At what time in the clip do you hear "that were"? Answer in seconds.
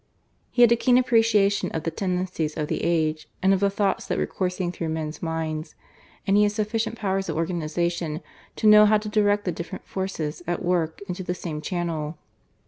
4.07-4.25